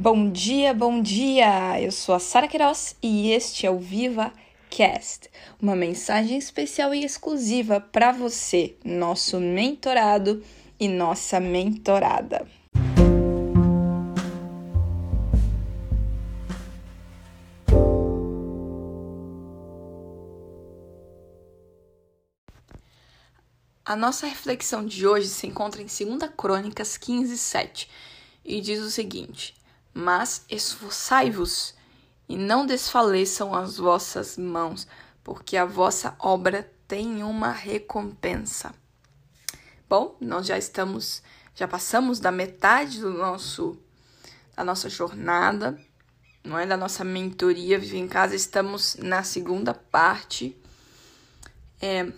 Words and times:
Bom 0.00 0.30
dia, 0.30 0.72
bom 0.72 1.02
dia! 1.02 1.78
Eu 1.78 1.92
sou 1.92 2.14
a 2.14 2.18
Sara 2.18 2.48
Queiroz 2.48 2.96
e 3.02 3.32
este 3.32 3.66
é 3.66 3.70
o 3.70 3.78
Viva 3.78 4.32
Cast, 4.70 5.28
uma 5.60 5.76
mensagem 5.76 6.38
especial 6.38 6.94
e 6.94 7.04
exclusiva 7.04 7.82
para 7.82 8.10
você, 8.10 8.76
nosso 8.82 9.38
mentorado 9.38 10.42
e 10.80 10.88
nossa 10.88 11.38
mentorada. 11.38 12.48
A 23.84 23.94
nossa 23.94 24.26
reflexão 24.26 24.86
de 24.86 25.06
hoje 25.06 25.28
se 25.28 25.46
encontra 25.46 25.82
em 25.82 25.84
2 25.84 26.32
Crônicas 26.34 26.96
15, 26.96 27.36
7 27.36 27.90
e 28.42 28.62
diz 28.62 28.80
o 28.80 28.90
seguinte: 28.90 29.59
Mas 29.92 30.44
esforçai-vos 30.48 31.74
e 32.28 32.36
não 32.36 32.64
desfaleçam 32.64 33.54
as 33.54 33.76
vossas 33.76 34.36
mãos, 34.36 34.86
porque 35.24 35.56
a 35.56 35.64
vossa 35.64 36.14
obra 36.18 36.70
tem 36.86 37.22
uma 37.22 37.50
recompensa. 37.50 38.74
Bom, 39.88 40.16
nós 40.20 40.46
já 40.46 40.56
estamos, 40.56 41.22
já 41.54 41.66
passamos 41.66 42.20
da 42.20 42.30
metade 42.30 43.00
do 43.00 43.10
nosso 43.10 43.76
da 44.56 44.64
nossa 44.64 44.90
jornada, 44.90 45.80
não 46.44 46.58
é 46.58 46.66
da 46.66 46.76
nossa 46.76 47.02
mentoria 47.02 47.78
Vive 47.78 47.96
em 47.96 48.06
Casa, 48.06 48.34
estamos 48.34 48.96
na 48.96 49.22
segunda 49.22 49.72
parte. 49.72 50.56
É, 51.80 52.12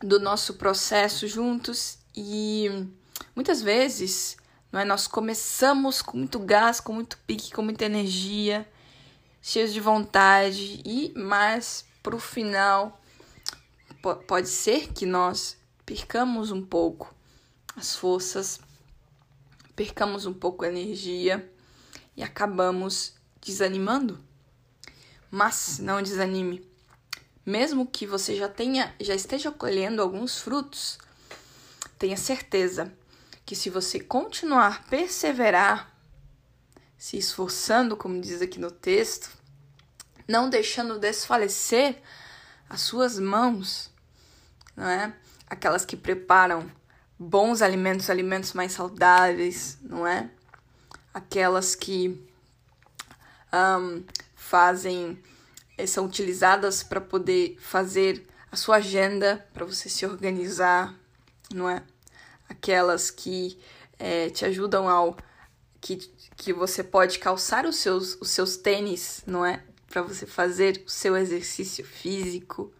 do 0.00 0.20
nosso 0.20 0.54
processo 0.54 1.26
juntos 1.26 1.98
e 2.14 2.68
muitas 3.34 3.62
vezes 3.62 4.36
não 4.74 4.80
é, 4.80 4.84
nós 4.84 5.06
começamos 5.06 6.02
com 6.02 6.16
muito 6.16 6.36
gás, 6.40 6.80
com 6.80 6.92
muito 6.92 7.16
pique, 7.18 7.52
com 7.52 7.62
muita 7.62 7.84
energia, 7.84 8.68
cheios 9.40 9.72
de 9.72 9.78
vontade 9.78 10.82
e 10.84 11.12
mais 11.16 11.84
para 12.02 12.16
o 12.16 12.18
final 12.18 13.00
pode 14.26 14.48
ser 14.48 14.92
que 14.92 15.06
nós 15.06 15.56
percamos 15.86 16.50
um 16.50 16.60
pouco 16.60 17.14
as 17.76 17.94
forças, 17.94 18.58
percamos 19.76 20.26
um 20.26 20.32
pouco 20.32 20.64
a 20.64 20.68
energia 20.68 21.48
e 22.16 22.22
acabamos 22.24 23.14
desanimando. 23.40 24.18
Mas 25.30 25.78
não 25.78 26.02
desanime 26.02 26.68
mesmo 27.46 27.86
que 27.86 28.08
você 28.08 28.34
já 28.34 28.48
tenha, 28.48 28.92
já 28.98 29.14
esteja 29.14 29.52
colhendo 29.52 30.02
alguns 30.02 30.40
frutos, 30.40 30.98
tenha 31.96 32.16
certeza 32.16 32.92
que 33.44 33.54
se 33.54 33.68
você 33.68 34.00
continuar 34.00 34.84
perseverar, 34.84 35.94
se 36.96 37.18
esforçando, 37.18 37.96
como 37.96 38.20
diz 38.20 38.40
aqui 38.40 38.58
no 38.58 38.70
texto, 38.70 39.30
não 40.26 40.48
deixando 40.48 40.98
desfalecer 40.98 42.00
as 42.68 42.80
suas 42.80 43.18
mãos, 43.18 43.90
não 44.74 44.88
é? 44.88 45.14
Aquelas 45.46 45.84
que 45.84 45.96
preparam 45.96 46.70
bons 47.18 47.62
alimentos, 47.62 48.08
alimentos 48.08 48.52
mais 48.54 48.72
saudáveis, 48.72 49.78
não 49.82 50.06
é? 50.06 50.30
Aquelas 51.12 51.74
que 51.74 52.26
um, 53.52 54.02
fazem 54.34 55.22
eh, 55.76 55.86
são 55.86 56.06
utilizadas 56.06 56.82
para 56.82 57.00
poder 57.00 57.56
fazer 57.60 58.26
a 58.50 58.56
sua 58.56 58.76
agenda, 58.76 59.46
para 59.52 59.64
você 59.64 59.88
se 59.88 60.06
organizar, 60.06 60.94
não 61.52 61.68
é? 61.68 61.82
Aquelas 62.48 63.10
que 63.10 63.58
é, 63.98 64.30
te 64.30 64.44
ajudam 64.44 64.88
ao 64.88 65.16
que, 65.80 65.96
que 66.36 66.52
você 66.52 66.82
pode 66.82 67.18
calçar 67.18 67.66
os 67.66 67.76
seus, 67.76 68.16
os 68.20 68.30
seus 68.30 68.56
tênis, 68.56 69.22
não 69.26 69.44
é? 69.44 69.62
Para 69.88 70.02
você 70.02 70.26
fazer 70.26 70.82
o 70.86 70.90
seu 70.90 71.16
exercício 71.16 71.84
físico 71.84 72.72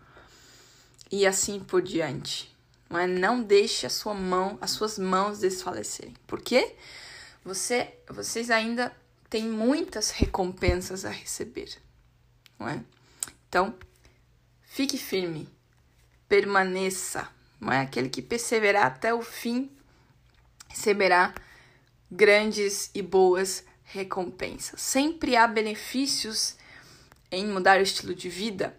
e 1.10 1.26
assim 1.26 1.60
por 1.60 1.82
diante. 1.82 2.54
Não 2.91 2.98
é? 2.98 3.06
Não 3.06 3.42
deixe 3.42 3.86
a 3.86 3.91
sua 3.91 4.14
mão, 4.14 4.58
as 4.60 4.72
suas 4.72 4.98
mãos 4.98 5.38
desfalecerem. 5.38 6.14
Por 6.26 6.41
quê? 6.41 6.75
Você, 7.44 7.94
vocês 8.08 8.50
ainda 8.50 8.94
têm 9.28 9.48
muitas 9.48 10.10
recompensas 10.10 11.04
a 11.04 11.10
receber 11.10 11.84
não 12.58 12.69
é? 12.69 12.82
Então, 13.48 13.75
fique 14.62 14.98
firme, 14.98 15.48
permaneça, 16.28 17.28
não 17.60 17.72
é? 17.72 17.81
Aquele 17.81 18.09
que 18.09 18.22
perseverar 18.22 18.87
até 18.87 19.12
o 19.12 19.22
fim 19.22 19.70
receberá 20.69 21.34
grandes 22.10 22.91
e 22.94 23.03
boas 23.03 23.65
recompensas. 23.84 24.81
Sempre 24.81 25.37
há 25.37 25.47
benefícios 25.47 26.56
em 27.31 27.47
mudar 27.47 27.78
o 27.78 27.82
estilo 27.82 28.14
de 28.14 28.28
vida 28.28 28.76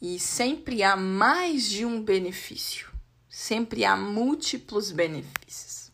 e 0.00 0.18
sempre 0.18 0.82
há 0.82 0.96
mais 0.96 1.68
de 1.68 1.84
um 1.84 2.02
benefício. 2.02 2.88
Sempre 3.28 3.84
há 3.84 3.96
múltiplos 3.96 4.90
benefícios. 4.90 5.90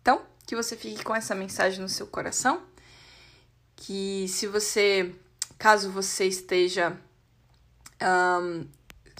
Então, 0.00 0.22
que 0.46 0.56
você 0.56 0.76
fique 0.76 1.04
com 1.04 1.14
essa 1.14 1.34
mensagem 1.34 1.80
no 1.80 1.88
seu 1.88 2.06
coração, 2.06 2.62
que 3.76 4.26
se 4.28 4.46
você 4.46 5.14
caso 5.62 5.92
você 5.92 6.26
esteja. 6.26 6.98
Um, 8.02 8.66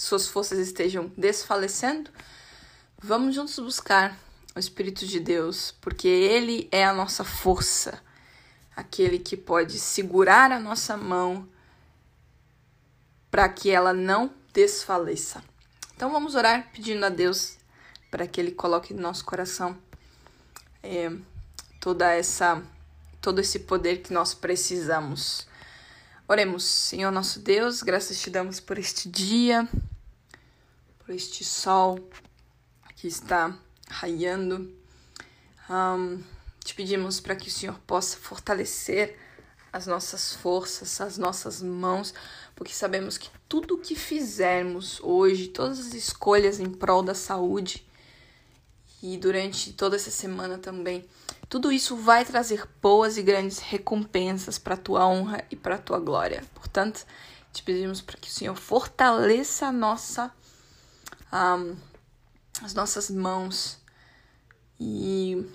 suas 0.02 0.26
forças 0.26 0.58
estejam 0.58 1.12
desfalecendo, 1.16 2.10
vamos 3.00 3.36
juntos 3.36 3.56
buscar 3.60 4.18
o 4.54 4.58
Espírito 4.58 5.06
de 5.06 5.20
Deus, 5.20 5.72
porque 5.80 6.08
Ele 6.08 6.68
é 6.72 6.84
a 6.84 6.92
nossa 6.92 7.22
força, 7.22 8.02
aquele 8.74 9.20
que 9.20 9.36
pode 9.36 9.78
segurar 9.78 10.50
a 10.50 10.58
nossa 10.58 10.96
mão 10.96 11.48
para 13.30 13.48
que 13.48 13.70
ela 13.70 13.92
não 13.92 14.32
desfaleça. 14.52 15.42
Então 15.94 16.10
vamos 16.10 16.34
orar 16.34 16.68
pedindo 16.72 17.06
a 17.06 17.08
Deus 17.08 17.56
para 18.10 18.26
que 18.26 18.40
Ele 18.40 18.50
coloque 18.50 18.92
no 18.92 19.00
nosso 19.00 19.24
coração 19.24 19.78
é, 20.82 21.12
toda 21.80 22.10
essa 22.12 22.60
todo 23.20 23.40
esse 23.40 23.60
poder 23.60 24.02
que 24.02 24.12
nós 24.12 24.34
precisamos 24.34 25.46
Oremos, 26.32 26.64
Senhor 26.64 27.10
nosso 27.10 27.40
Deus, 27.40 27.82
graças 27.82 28.18
te 28.18 28.30
damos 28.30 28.58
por 28.58 28.78
este 28.78 29.08
dia, 29.08 29.68
por 31.12 31.16
este 31.16 31.44
sol 31.44 31.98
que 32.96 33.06
está 33.06 33.54
raiando. 33.86 34.74
Um, 35.68 36.22
te 36.64 36.74
pedimos 36.74 37.20
para 37.20 37.36
que 37.36 37.48
o 37.48 37.50
Senhor 37.50 37.78
possa 37.80 38.16
fortalecer 38.16 39.18
as 39.70 39.86
nossas 39.86 40.34
forças, 40.34 41.02
as 41.02 41.18
nossas 41.18 41.60
mãos, 41.60 42.14
porque 42.56 42.72
sabemos 42.72 43.18
que 43.18 43.28
tudo 43.46 43.74
o 43.74 43.78
que 43.78 43.94
fizermos 43.94 45.00
hoje, 45.02 45.48
todas 45.48 45.80
as 45.80 45.92
escolhas 45.92 46.58
em 46.58 46.70
prol 46.70 47.02
da 47.02 47.14
saúde 47.14 47.86
e 49.02 49.18
durante 49.18 49.74
toda 49.74 49.96
essa 49.96 50.10
semana 50.10 50.56
também, 50.56 51.04
tudo 51.46 51.70
isso 51.70 51.94
vai 51.94 52.24
trazer 52.24 52.66
boas 52.80 53.18
e 53.18 53.22
grandes 53.22 53.58
recompensas 53.58 54.58
para 54.58 54.74
a 54.74 54.78
tua 54.78 55.06
honra 55.06 55.44
e 55.50 55.56
para 55.56 55.74
a 55.74 55.78
tua 55.78 56.00
glória. 56.00 56.42
Portanto, 56.54 57.04
te 57.52 57.62
pedimos 57.62 58.00
para 58.00 58.16
que 58.16 58.30
o 58.30 58.32
Senhor 58.32 58.56
fortaleça 58.56 59.66
a 59.66 59.72
nossa, 59.72 60.32
um, 61.32 61.76
as 62.62 62.74
nossas 62.74 63.10
mãos 63.10 63.78
e 64.78 65.46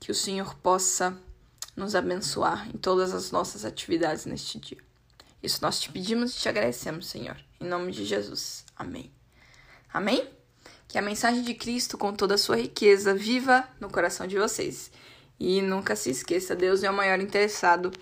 que 0.00 0.10
o 0.10 0.14
Senhor 0.14 0.54
possa 0.56 1.16
nos 1.76 1.94
abençoar 1.94 2.68
em 2.68 2.78
todas 2.78 3.14
as 3.14 3.30
nossas 3.30 3.64
atividades 3.64 4.24
neste 4.24 4.58
dia. 4.58 4.78
Isso 5.42 5.58
nós 5.62 5.78
te 5.78 5.92
pedimos 5.92 6.34
e 6.34 6.40
te 6.40 6.48
agradecemos, 6.48 7.06
Senhor. 7.06 7.36
Em 7.60 7.68
nome 7.68 7.92
de 7.92 8.04
Jesus. 8.04 8.64
Amém. 8.74 9.12
Amém? 9.92 10.28
Que 10.88 10.98
a 10.98 11.02
mensagem 11.02 11.42
de 11.42 11.54
Cristo, 11.54 11.98
com 11.98 12.14
toda 12.14 12.34
a 12.34 12.38
sua 12.38 12.56
riqueza, 12.56 13.14
viva 13.14 13.68
no 13.80 13.90
coração 13.90 14.26
de 14.26 14.38
vocês. 14.38 14.90
E 15.38 15.60
nunca 15.60 15.94
se 15.94 16.10
esqueça, 16.10 16.56
Deus 16.56 16.82
é 16.82 16.90
o 16.90 16.94
maior 16.94 17.20
interessado 17.20 17.92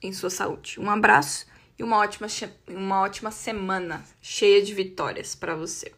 em 0.00 0.12
sua 0.12 0.30
saúde. 0.30 0.78
Um 0.78 0.88
abraço 0.88 1.46
e 1.80 1.82
uma 1.82 1.96
ótima, 1.96 2.26
uma 2.68 3.00
ótima 3.00 3.30
semana 3.30 4.04
cheia 4.20 4.62
de 4.62 4.74
vitórias 4.74 5.34
para 5.34 5.56
você. 5.56 5.90